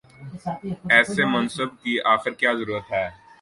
[0.93, 3.07] ایسے منصب کی آخر کیا ضرورت ہے؟